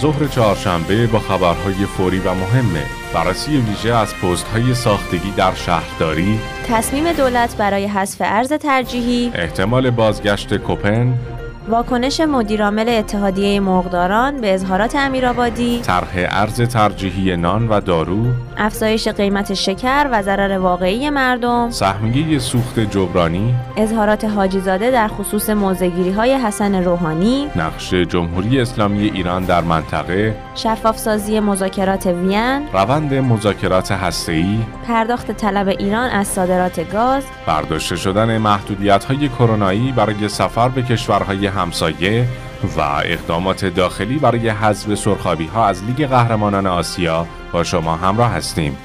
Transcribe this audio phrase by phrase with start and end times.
[0.00, 2.82] ظهر چهارشنبه با خبرهای فوری و مهمه.
[3.14, 6.38] بررسی ویژه از پست های ساختگی در شهرداری.
[6.68, 9.32] تصمیم دولت برای حذف ارز ترجیحی.
[9.34, 11.14] احتمال بازگشت کوپن.
[11.68, 18.26] واکنش مدیرعامل اتحادیه مرغداران به اظهارات امیرآبادی طرح ارز ترجیحی نان و دارو
[18.56, 26.10] افزایش قیمت شکر و ضرر واقعی مردم سهمیه سوخت جبرانی اظهارات حاجیزاده در خصوص موزگیری
[26.10, 34.58] های حسن روحانی نقش جمهوری اسلامی ایران در منطقه شفافسازی مذاکرات وین روند مذاکرات هسته‌ای
[34.86, 41.46] پرداخت طلب ایران از صادرات گاز برداشته شدن محدودیت های کرونایی برای سفر به کشورهای
[41.58, 42.26] همسایه
[42.76, 48.76] و اقدامات داخلی برای حذف سرخابی ها از لیگ قهرمانان آسیا با شما همراه هستیم.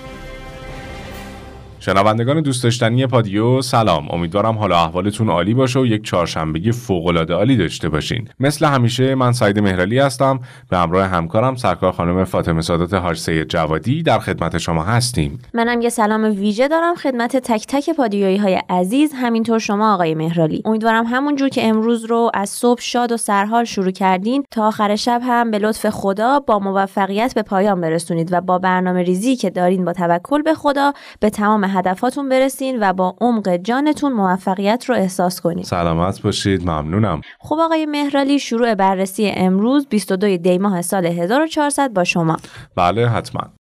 [1.86, 4.12] شنوندگان دوست داشتنی پادیو سلام.
[4.12, 8.30] امیدوارم حال احوالتون عالی باشه و یک چهارشنبه فوق العاده عالی داشته باشین.
[8.40, 10.40] مثل همیشه من سعید مهرالی هستم.
[10.70, 15.40] به همراه همکارم سرکار خانم فاطمه سادات سید جوادی در خدمت شما هستیم.
[15.54, 20.62] منم یه سلام ویژه دارم خدمت تک تک پادیویی های عزیز همینطور شما آقای مهرالی.
[20.66, 25.22] امیدوارم همونجور که امروز رو از صبح شاد و سرحال شروع کردین تا آخر شب
[25.24, 29.86] هم به لطف خدا با موفقیت به پایان برسونید و با برنامه ریزی که دارین
[29.86, 35.42] با توکل به خدا به تمام هدفاتون برسین و با عمق جانتون موفقیت رو احساس
[35.42, 36.62] کنید سلامت باشید.
[36.70, 37.22] ممنونم.
[37.40, 42.38] خب آقای مهرالی شروع بررسی امروز 22 دی ماه سال 1400 با شما.
[42.76, 43.63] بله حتما.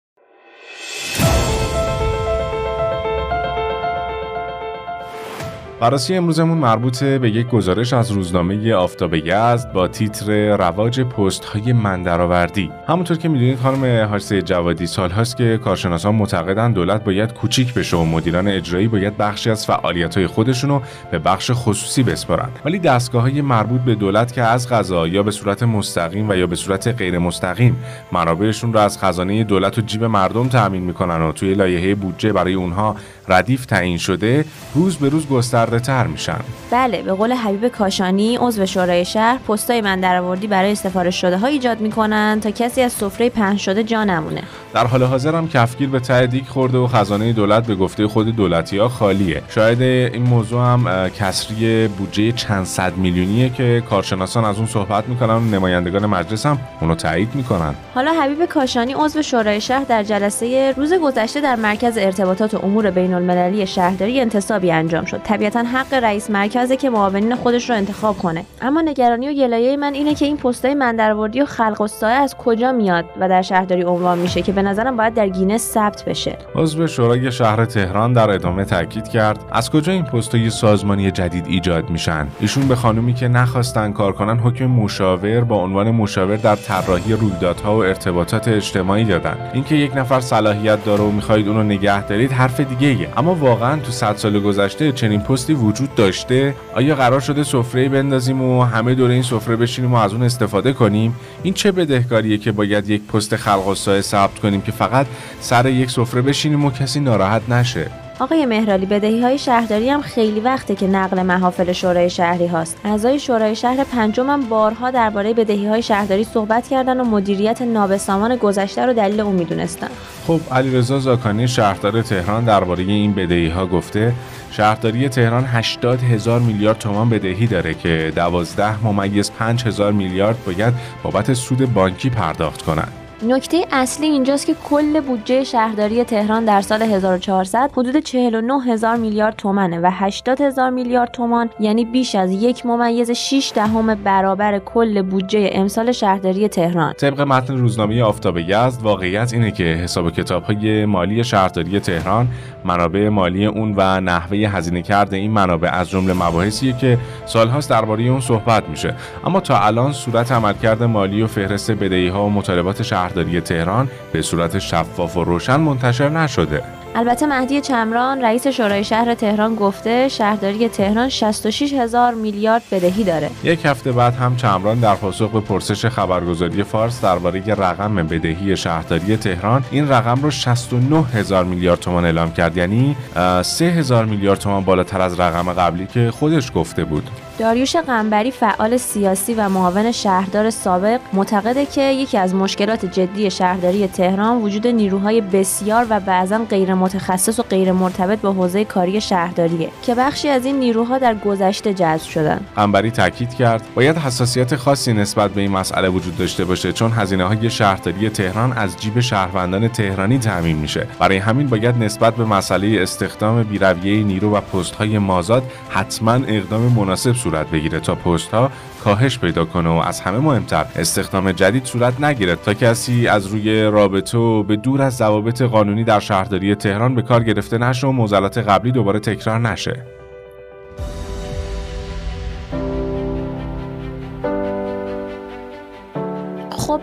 [5.80, 11.72] بررسی امروزمون مربوط به یک گزارش از روزنامه آفتاب یزد با تیتر رواج پست های
[11.72, 17.74] مندرآوردی همونطور که می‌دونید خانم حاجی جوادی سال هاست که کارشناسان معتقدن دولت باید کوچیک
[17.74, 22.48] بشه و مدیران اجرایی باید بخشی از فعالیت های خودشون رو به بخش خصوصی بسپارن.
[22.64, 26.46] ولی دستگاه های مربوط به دولت که از غذا یا به صورت مستقیم و یا
[26.46, 27.76] به صورت غیر مستقیم
[28.12, 32.54] منابعشون رو از خزانه دولت و جیب مردم تأمین می‌کنن و توی لایحه بودجه برای
[32.54, 32.96] اونها
[33.28, 35.26] ردیف تعیین شده روز به روز
[35.64, 36.38] گسترده تر میشن.
[36.70, 41.46] بله به قول حبیب کاشانی عضو شورای شهر پستای من درآوردی برای سفارش شده ها
[41.46, 44.42] ایجاد می‌کنن تا کسی از سفره پهن شده جا نمونه.
[44.74, 48.36] در حال حاضر هم کفگیر به ته دیک خورده و خزانه دولت به گفته خود
[48.36, 49.42] دولتی ها خالیه.
[49.48, 55.34] شاید این موضوع هم کسری بودجه چند صد میلیونیه که کارشناسان از اون صحبت می‌کنن
[55.34, 57.74] و نمایندگان مجلس هم اونو تایید می‌کنن.
[57.94, 63.14] حالا حبیب کاشانی عضو شورای شهر در جلسه روز گذشته در مرکز ارتباطات امور بین
[63.14, 65.22] المللی شهرداری انتصابی انجام شد.
[65.54, 68.44] طبیعتا حق رئیس مرکزه که معاونین خودش رو انتخاب کنه.
[68.62, 72.72] اما نگرانی و گلایه من اینه که این پستای مندرآوردی و خلق الساعه از کجا
[72.72, 76.38] میاد و در شهرداری عنوان میشه که به نظرم باید در گینس ثبت بشه.
[76.54, 81.90] عضو شورای شهر تهران در ادامه تاکید کرد از کجا این پستای سازمانی جدید ایجاد
[81.90, 82.26] میشن.
[82.40, 87.76] ایشون به خانومی که نخواستن کار کنن حکم مشاور با عنوان مشاور در طراحی رویدادها
[87.76, 89.36] و ارتباطات اجتماعی دادن.
[89.52, 93.08] اینکه یک نفر صلاحیت داره و می‌خواهید اونو نگه دارید حرف دیگه ایه.
[93.16, 98.42] اما واقعا تو صد سال گذشته چنین پستی وجود داشته؟ آیا قرار شده سفره بندازیم
[98.42, 102.52] و همه دور این سفره بشینیم و از اون استفاده کنیم؟ این چه بدهکاریه که
[102.52, 105.06] باید یک پست خلق و ثبت کنیم که فقط
[105.40, 110.40] سر یک سفره بشینیم و کسی ناراحت نشه؟ آقای مهرالی بدهی های شهرداری هم خیلی
[110.40, 115.66] وقته که نقل محافل شورای شهری هاست اعضای شورای شهر پنجم هم بارها درباره بدهی
[115.66, 119.88] های شهرداری صحبت کردن و مدیریت نابسامان گذشته رو دلیل اون می‌دونستن
[120.26, 124.12] خب علیرضا زاکانی شهردار تهران درباره این بدهی ها گفته
[124.50, 130.74] شهرداری تهران 80 هزار میلیارد تومان بدهی داره که 12 ممیز 5 هزار میلیارد باید
[131.02, 133.03] بابت سود بانکی پرداخت کنند.
[133.26, 139.36] نکته اصلی اینجاست که کل بودجه شهرداری تهران در سال 1400 حدود 49 هزار میلیارد
[139.36, 145.02] تومنه و 80 هزار میلیارد تومان یعنی بیش از یک ممیز 6 دهم برابر کل
[145.02, 146.92] بودجه امسال شهرداری تهران.
[146.92, 152.28] طبق متن روزنامه آفتاب یزد واقعیت اینه که حساب کتاب های مالی شهرداری تهران
[152.64, 158.04] منابع مالی اون و نحوه هزینه کرده این منابع از جمله مباحثیه که سالهاست درباره
[158.04, 158.94] اون صحبت میشه.
[159.24, 162.82] اما تا الان صورت عملکرد مالی و فهرست بدهی ها و مطالبات
[163.14, 166.62] شهرداری تهران به صورت شفاف و روشن منتشر نشده.
[166.94, 173.30] البته مهدی چمران رئیس شورای شهر تهران گفته شهرداری تهران 66 هزار میلیارد بدهی داره.
[173.44, 179.16] یک هفته بعد هم چمران در پاسخ به پرسش خبرگزاری فارس درباره رقم بدهی شهرداری
[179.16, 182.56] تهران این رقم رو 69 هزار میلیارد تومان اعلام کرد.
[182.56, 182.96] یعنی
[183.42, 187.10] 3 هزار میلیارد تومان بالاتر از رقم قبلی که خودش گفته بود.
[187.38, 193.86] داریوش قنبری فعال سیاسی و معاون شهردار سابق معتقده که یکی از مشکلات جدی شهرداری
[193.86, 199.70] تهران وجود نیروهای بسیار و بعضا غیر متخصص و غیر مرتبط با حوزه کاری شهرداریه
[199.82, 202.40] که بخشی از این نیروها در گذشته جذب شدن.
[202.56, 207.24] قنبری تاکید کرد باید حساسیت خاصی نسبت به این مسئله وجود داشته باشه چون هزینه
[207.24, 210.86] های شهرداری تهران از جیب شهروندان تهرانی تامین میشه.
[210.98, 216.62] برای همین باید نسبت به مسئله استخدام بیرویه نیرو و پست های مازاد حتما اقدام
[216.62, 218.50] مناسب صورت بگیره تا پست ها
[218.84, 223.62] کاهش پیدا کنه و از همه مهمتر استخدام جدید صورت نگیره تا کسی از روی
[223.62, 227.92] رابطه و به دور از ضوابط قانونی در شهرداری تهران به کار گرفته نشه و
[227.92, 230.03] موزلات قبلی دوباره تکرار نشه.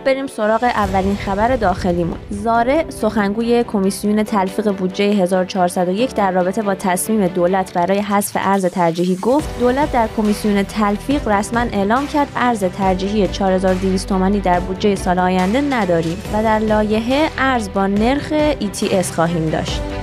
[0.04, 2.18] بریم سراغ اولین خبر داخلیمون.
[2.30, 9.16] زاره سخنگوی کمیسیون تلفیق بودجه 1401 در رابطه با تصمیم دولت برای حذف ارز ترجیحی
[9.16, 15.18] گفت دولت در کمیسیون تلفیق رسما اعلام کرد ارز ترجیحی 4200 تومانی در بودجه سال
[15.18, 20.01] آینده نداریم و در لایحه ارز با نرخ ETS خواهیم داشت.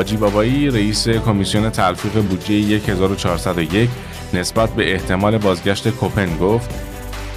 [0.00, 3.90] حاجی بابایی رئیس کمیسیون تلفیق بودجه 1401
[4.34, 6.70] نسبت به احتمال بازگشت کوپن گفت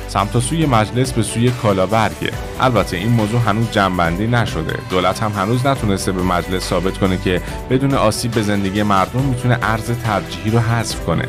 [0.07, 4.80] سمت سوی مجلس به سوی کالاورگه البته این موضوع هنوز جنبندی نشده.
[4.89, 9.57] دولت هم هنوز نتونسته به مجلس ثابت کنه که بدون آسیب به زندگی مردم می‌تونه
[9.62, 11.27] ارز ترجیحی رو حذف کنه.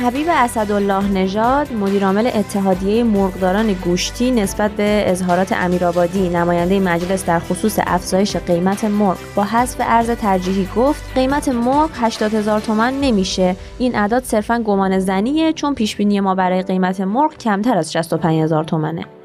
[0.00, 7.78] حبیب اسدالله نژاد مدیرعامل اتحادیه مرغداران گوشتی نسبت به اظهارات امیرآبادی نماینده مجلس در خصوص
[7.86, 9.18] افزایش قیمت مرغ.
[9.34, 13.56] با حذف ارز ترجیحی گفت قیمت مرغ 80 هزار تومن نمیشه.
[13.78, 18.42] این اعداد صرفا گمان زنیه چون پیش بینی ما برای قیمت مرغ کمتر از 65
[18.42, 19.17] هزار تومنه.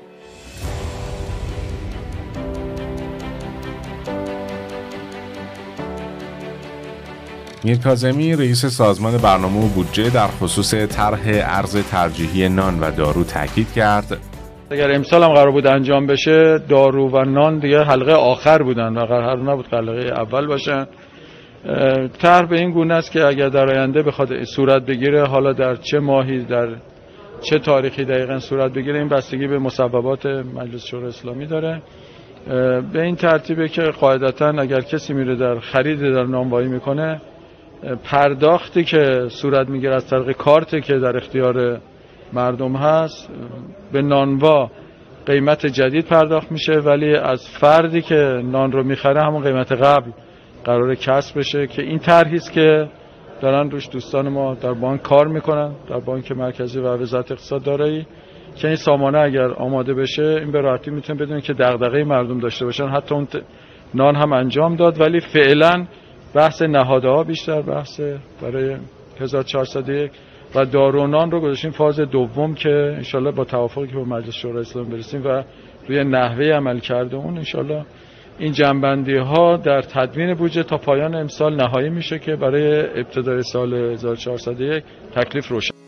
[7.65, 13.23] میر کازمی رئیس سازمان برنامه و بودجه در خصوص طرح ارز ترجیحی نان و دارو
[13.23, 14.17] تاکید کرد.
[14.71, 19.05] اگر امسال هم قرار بود انجام بشه دارو و نان دیگه حلقه آخر بودن و
[19.05, 20.85] قرار نبود حلقه اول باشن
[22.21, 25.99] طرح به این گونه است که اگر در آینده بخواد صورت بگیره حالا در چه
[25.99, 26.67] ماهی در
[27.41, 31.81] چه تاریخی دقیقا صورت بگیره این بستگی به مصوبات مجلس شورای اسلامی داره.
[32.93, 37.21] به این ترتیبه که قاعدتا اگر کسی میره در خرید در نانوایی می‌کنه
[38.03, 41.79] پرداختی که صورت می‌گیره از طریق کارتی که در اختیار
[42.33, 43.29] مردم هست
[43.91, 44.71] به نانوا
[45.25, 50.11] قیمت جدید پرداخت میشه ولی از فردی که نان رو می‌خره همون قیمت قبل
[50.65, 52.89] قرار کسب بشه که این طرحی که
[53.41, 58.07] دارن روش دوستان ما در بانک کار می‌کنن در بانک مرکزی و وزارت اقتصاد دارایی
[58.55, 62.65] که این سامانه اگر آماده بشه این به راحتی می‌تونه بدون که دغدغه مردم داشته
[62.65, 62.87] باشن.
[62.87, 63.27] حتی اون
[63.93, 65.85] نان هم انجام داد ولی فعلا
[66.35, 67.99] بحث نهادها بیشتر بحث
[68.41, 68.77] برای
[69.19, 70.11] 1401
[70.55, 74.89] و دارونان رو گذاشتیم فاز دوم که انشالله با توافقی که با مجلس شورای اسلامی
[74.89, 75.43] برسیم و
[75.87, 77.85] روی نحوه عمل کرده اون انشالله
[78.39, 83.73] این جنبندی ها در تدوین بودجه تا پایان امسال نهایی میشه که برای ابتدای سال
[83.73, 84.83] 1401
[85.15, 85.82] تکلیف روشن.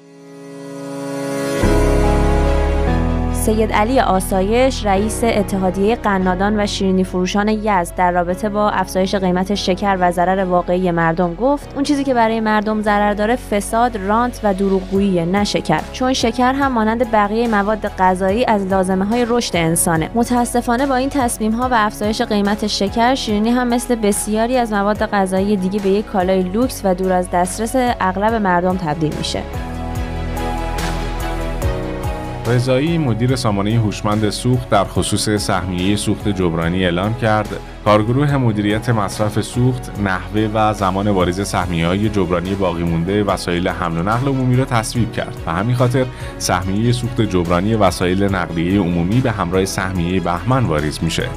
[3.46, 9.56] سید علی آسایش رئیس اتحادیه قنادان و شیرینی فروشان یزد در رابطه با افزایش قیمت
[9.56, 14.40] شکر و ضرر واقعی مردم گفت اون چیزی که برای مردم ضرر داره فساد رانت
[14.44, 15.82] و دروغگویی نه شکر.
[15.92, 20.10] چون شکر هم مانند بقیه مواد غذایی از لازمه های رشد انسانه.
[20.16, 25.06] متاسفانه با این تصمیم ها و افزایش قیمت شکر شیرینی هم مثل بسیاری از مواد
[25.06, 29.75] غذایی دیگه به یک کالای لوکس و دور از دسترس اغلب مردم تبدیل میشه.
[32.48, 37.50] رضایی مدیر سامانه هوشمند سوخت در خصوص سهمیه سوخت جبرانی اعلام کرد.
[37.86, 43.98] کارگروه مدیریت مصرف سوخت نحوه و زمان واریز سهمیه های جبرانی باقی مونده وسایل حمل
[43.98, 45.38] و نقل عمومی را تصویب کرد.
[45.46, 46.06] و همین خاطر
[46.38, 51.30] سهمیه سوخت جبرانی وسایل نقلیه عمومی به همراه سهمیه بهمن واریز میشه.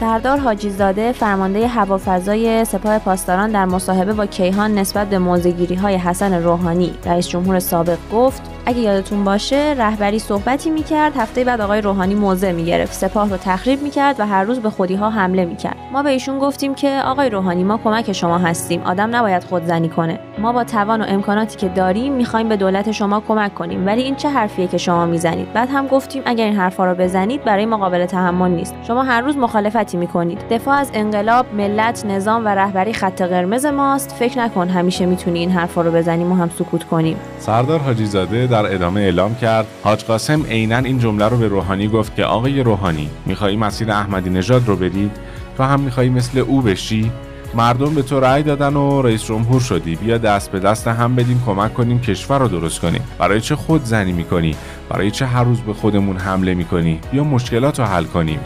[0.00, 5.94] سردار حاجی زاده فرمانده هوافضای سپاه پاسداران در مصاحبه با کیهان نسبت به موزگیری های
[5.94, 6.94] حسن روحانی.
[7.04, 11.16] رئیس جمهور سابق گفت اگه یادتون باشه رهبری صحبتی می‌کرد.
[11.16, 12.92] هفته بعد آقای روحانی موضع می‌گرفت.
[12.92, 15.76] سپاه رو تخریب می‌کرد و هر روز به خودی ها حمله می‌کرد.
[15.92, 18.82] ما به ایشون گفتیم که آقای روحانی ما کمک شما هستیم.
[18.82, 20.18] آدم نباید خودزنی کنه.
[20.38, 23.86] ما با توان و امکاناتی که داریم می‌خوایم به دولت شما کمک کنیم.
[23.86, 27.44] ولی این چه حرفیه که شما می‌زنید؟ بعد هم گفتیم اگر این حرفا رو بزنید
[27.44, 28.74] برای مقابل تحمل نیست.
[28.86, 30.48] شما هر روز مخالفتی می‌کنید.
[30.50, 34.12] دفاع از انقلاب ملت نظام و رهبری خط قرمز ماست.
[34.12, 37.16] فکر نکن همیشه می‌تونی این حرفا رو بزنیم و هم سکوت کنیم.
[37.38, 41.88] سردار حاجی زاده در ادامه اعلام کرد حاج قاسم عینا این جمله رو به روحانی
[41.88, 45.10] گفت که آقای روحانی میخوایی مسیر احمدی نژاد رو برید
[45.56, 47.12] تو هم میخوایی مثل او بشی؟
[47.54, 49.96] مردم به تو رأی دادن و رئیس جمهور شدی.
[49.96, 53.00] بیا دست به دست هم بدیم کمک کنیم کشور رو درست کنیم.
[53.18, 54.56] برای چه خود زنی می‌کنی؟
[54.88, 58.40] برای چه هر روز به خودمون حمله می‌کنی؟ بیا مشکلات رو حل کنیم؟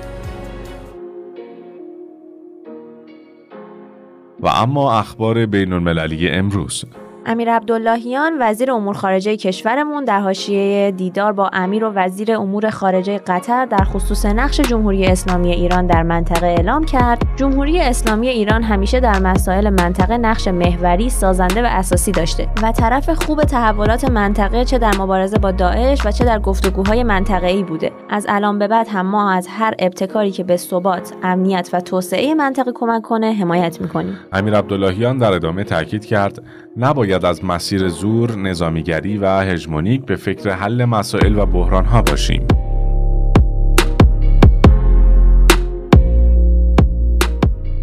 [4.41, 6.85] و اما اخبار بین المللی امروز.
[7.27, 13.19] امیر عبداللهیان وزیر امور خارجه کشورمون در حاشیه دیدار با امیر و وزیر امور خارجه
[13.19, 17.23] قطر در خصوص نقش جمهوری اسلامی ایران در منطقه اعلام کرد.
[17.37, 23.11] جمهوری اسلامی ایران همیشه در مسائل منطقه نقش محوری سازنده و اساسی داشته و طرف
[23.11, 27.93] خوب تحولات منطقه چه در مبارزه با داعش و چه در گفتگوهای منطقه‌ای بوده.
[28.11, 32.35] از الان به بعد هم ما از هر ابتکاری که به ثبات امنیت و توسعه
[32.35, 34.19] منطقه کمک کنه حمایت می‌کنیم.
[34.33, 36.43] امیر عبداللهیان در ادامه تاکید کرد
[36.77, 42.47] نباید از مسیر زور، نظامیگری و هژمونیک به فکر حل مسائل و بحرانها باشیم.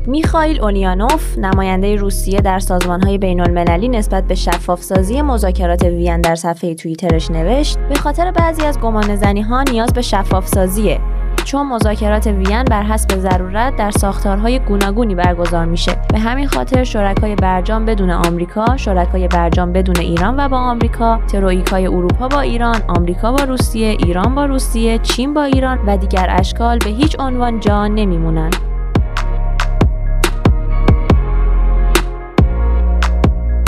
[0.07, 6.75] میخائیل اونیانوف نماینده روسیه در سازمانهای بین المللی نسبت به شفافسازی مذاکرات وین در صفحه
[6.75, 10.99] توییترش نوشت به خاطر بعضی از گمان ها نیاز به شفافسازیه
[11.47, 15.91] چون مذاکرات وین بر حسب ضرورت در ساختارهای گوناگونی برگزار میشه.
[16.09, 21.87] به همین خاطر شرکای برجام بدون آمریکا شرکای برجام بدون ایران و با آمریکا ترویکای
[21.87, 26.77] اروپا با ایران آمریکا با روسیه ایران با روسیه چین با ایران و دیگر اشکال
[26.77, 28.49] به هیچ عنوان جا نمیمونن.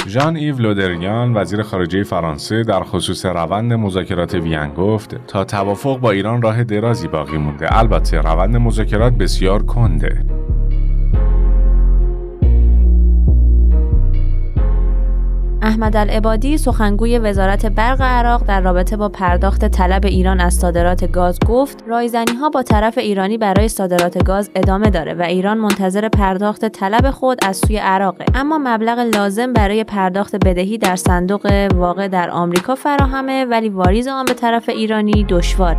[0.10, 6.12] ژان ایو لودریان وزیر خارجه فرانسه در خصوص روند مذاکرات وین گفت تا توافق با
[6.12, 7.78] ایران راه درازی باقی مونده.
[7.80, 10.39] البته روند مذاکرات بسیار کنده.
[15.62, 21.40] احمد العبادی سخنگوی وزارت برق عراق در رابطه با پرداخت طلب ایران از صادرات گاز
[21.48, 26.66] گفت رایزنی ها با طرف ایرانی برای صادرات گاز ادامه داره و ایران منتظر پرداخت
[26.66, 28.26] طلب خود از سوی عراقه.
[28.36, 34.26] اما مبلغ لازم برای پرداخت بدهی در صندوق واقع در آمریکا فراهمه ولی واریز آن
[34.26, 35.78] به طرف ایرانی دشوار.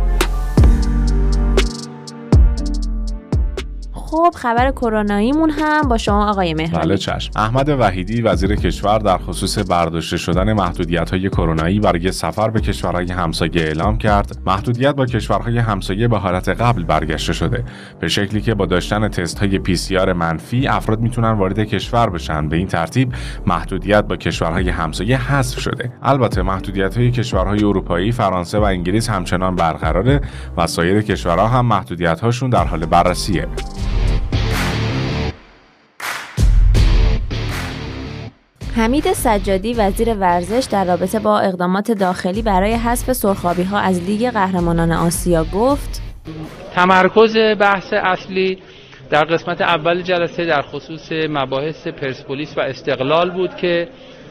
[4.11, 6.85] خب خبر کروناییمون هم با شما آقای مهرانی.
[6.85, 7.31] بله چشم.
[7.35, 13.11] احمد وحیدی وزیر کشور در خصوص برداشته شدن محدودیت های کرونایی برای سفر به کشورهای
[13.11, 14.37] همسایه اعلام کرد.
[14.45, 17.63] محدودیت با کشورهای همسایه به حالت قبل برگشته شده.
[17.99, 22.09] به شکلی که با داشتن تست های پی سی آر منفی افراد می‌تونن وارد کشور
[22.09, 22.49] بشن.
[22.49, 23.13] به این ترتیب
[23.45, 25.93] محدودیت با کشورهای همسایه حذف شده.
[26.03, 30.21] البته محدودیت های کشورهای اروپایی فرانسه و انگلیس همچنان برقراره
[30.57, 33.47] و سایر کشورها هم محدودیت هاشون در حال بررسیه.
[38.81, 44.29] حمید سجادی وزیر ورزش در رابطه با اقدامات داخلی برای حذف سرخابی ها از لیگ
[44.29, 46.01] قهرمانان آسیا گفت
[46.75, 48.57] تمرکز بحث اصلی
[49.09, 53.87] در قسمت اول جلسه در خصوص مباحث پرسپولیس و استقلال بود که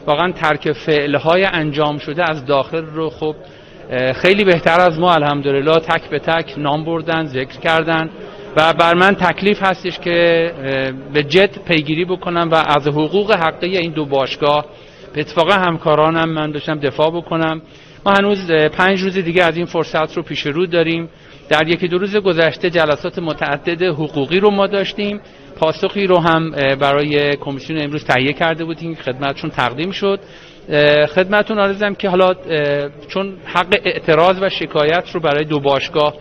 [0.07, 3.35] واقعا ترک فعلهای انجام شده از داخل رو خب
[4.15, 8.09] خیلی بهتر از ما الحمدلله تک به تک نام بردن ذکر کردن.
[8.55, 10.51] و بر من تکلیف هستش که
[11.13, 14.65] به جد پیگیری بکنم و از حقوق حقی این دو باشگاه
[15.13, 17.61] به اتفاق همکارانم من داشتم دفاع بکنم.
[18.05, 21.09] ما هنوز پنج روز دیگه از این فرصت رو پیش رو داریم.
[21.49, 25.21] در یکی دو روز گذشته جلسات متعدد حقوقی رو ما داشتیم.
[25.59, 30.19] پاسخی رو هم برای کمیسیون امروز تهیه کرده بودیم خدمتشون تقدیم شد.
[31.15, 32.33] خدمتون آرزم که حالا
[33.07, 36.13] چون حق اعتراض و شکایت رو برای دو باشگاه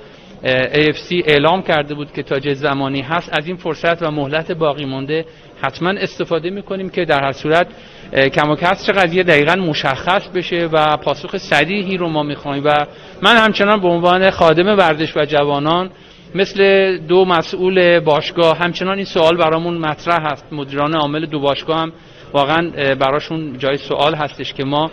[0.44, 4.85] AFC اعلام کرده بود که تا چه زمانی هست از این فرصت و مهلت باقی
[4.85, 5.25] مونده
[5.62, 7.66] حتما استفاده می‌کنیم که در هر صورت
[8.12, 12.64] کم و کسر قضیه دقیقا مشخص بشه و پاسخ صریحی رو ما می‌خوایم.
[12.64, 12.87] و
[13.23, 15.90] من همچنان به عنوان خادم ورزش و جوانان
[16.35, 20.47] مثل دو مسئول باشگاه همچنان این سوال برامون مطرح هست.
[20.52, 21.92] مدیران عامل دو باشگاه هم
[22.32, 24.90] واقعا براشون جای سوال هستش که ما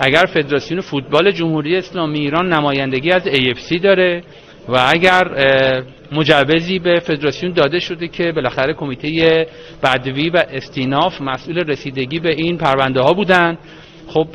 [0.00, 4.22] اگر فدراسیون فوتبال جمهوری اسلامی ایران نمایندگی از AFC داره
[4.68, 5.28] و اگر
[6.12, 9.46] مجوزی به فدراسیون داده شده که بالاخره کمیته
[9.82, 13.58] بدوی و استیناف مسئول رسیدگی به این پرونده ها بودن
[14.08, 14.28] خب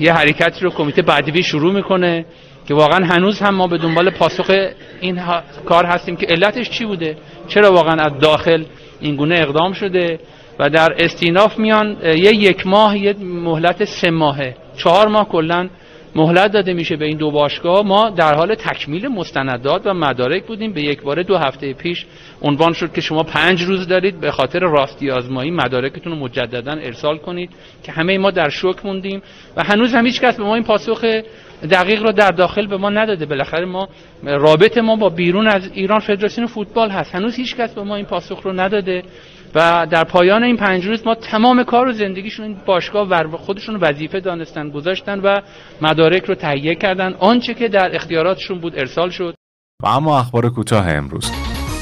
[0.00, 2.24] یه حرکتی رو کمیته بدوی شروع می‌کنه
[2.68, 4.50] که واقعا هنوز هم ما به دنبال پاسخ
[5.00, 5.20] این
[5.66, 7.16] کار هستیم که علتش چی بوده؟
[7.48, 8.64] چرا واقعا از داخل
[9.00, 10.18] این گونه اقدام شده؟
[10.58, 14.56] و در استیناف میان یه یک ماه یه مهلت سه ماهه.
[14.76, 15.68] چهار ماه کلا
[16.14, 17.86] مهلت داده میشه به این دو باشگاه.
[17.86, 20.72] ما در حال تکمیل مستندات و مدارک بودیم.
[20.72, 22.06] به یک باره دو هفته پیش
[22.42, 27.18] عنوان شد که شما پنج روز دارید به خاطر راستی آزمایی مدارکتون رو مجددا ارسال
[27.18, 27.50] کنید
[27.82, 29.22] که همه ما در شوک موندیم
[29.56, 31.04] و هنوز هم هیچ کس به ما این پاسخ
[31.70, 33.26] دقیق رو در داخل به ما نداده.
[33.26, 33.88] بالاخره ما
[34.24, 37.14] رابطه ما با بیرون از ایران فدراسیون فوتبال هست.
[37.14, 39.02] هنوز هیچ کس به ما این پاسخ رو نداده.
[39.54, 43.76] و در پایان این پنج روز ما تمام کار و زندگیشون این باشگاه و خودشون
[43.76, 45.40] وظیفه دانستن گذاشتن و
[45.82, 47.14] مدارک رو تهیه کردن.
[47.14, 49.34] آنچه که در اختیاراتشون بود ارسال شد.
[49.82, 51.32] و اما اخبار کوتاه امروز.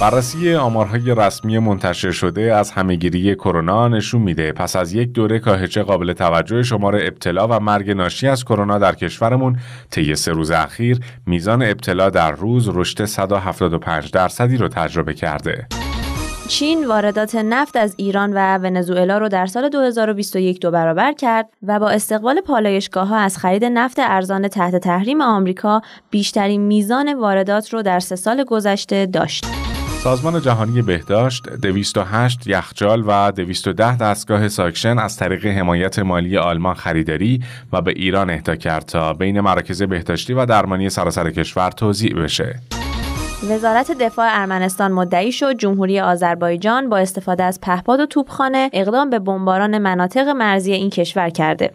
[0.00, 4.52] بررسی آمارهای رسمی منتشر شده از همهگیری کرونا نشون میده.
[4.52, 8.94] پس از یک دوره کاهش قابل توجه شمار ابتلا و مرگ ناشی از کرونا در
[8.94, 9.58] کشورمون
[9.90, 15.66] طی سه روز اخیر میزان ابتلا در روز رشد 175 درصدی رو تجربه کرده.
[16.48, 21.78] چین واردات نفت از ایران و ونزوئلا رو در سال 2021 دو برابر کرد و
[21.78, 27.82] با استقبال پالایشگاه ها از خرید نفت ارزان تحت تحریم آمریکا بیشترین میزان واردات رو
[27.82, 29.46] در سه سال گذشته داشت.
[30.02, 37.40] سازمان جهانی بهداشت 208 یخچال و 210 دستگاه ساکشن از طریق حمایت مالی آلمان خریداری
[37.72, 42.77] و به ایران اهدا کرد تا بین مراکز بهداشتی و درمانی سراسر کشور توزیع بشه.
[43.42, 49.18] وزارت دفاع ارمنستان مدعی شد جمهوری آذربایجان با استفاده از پهپاد و توپخانه اقدام به
[49.18, 51.70] بمباران مناطق مرزی این کشور کرده.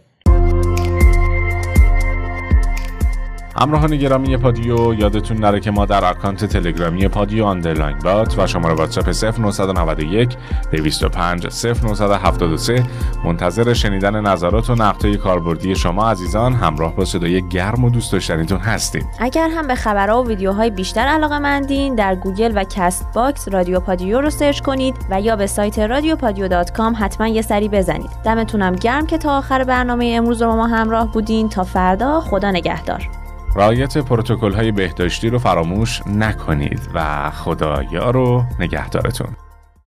[3.56, 8.74] همراهان گرامی پادیو یادتون نره که ما در account تلگرامی پادیو underline bot و شماره
[8.74, 10.38] واتساپ 0991
[10.72, 11.48] 205
[11.84, 12.84] 0973
[13.26, 18.60] منتظر شنیدن نظرات و نکات کاربردی شما عزیزان همراه با صدای گرم و دوست داشتنیتون
[18.60, 19.08] هستیم.
[19.20, 24.22] اگر هم به خبرها و ویدیوهای بیشتر علاقه مندین در گوگل و Castbox رادیو پادیو
[24.22, 28.10] رو search کنید و یا به سایت رادیو پادیو dot com حتما یه سری بزنید.
[28.26, 31.50] دمتونم گرم که تا آخر برنامه امروز رو با ما همراه بودین.
[31.50, 33.23] تا فردا خدا نگهدار.
[33.56, 39.36] رعایت پروتکل های بهداشتی رو فراموش نکنید و خدا یار و نگهدارتون.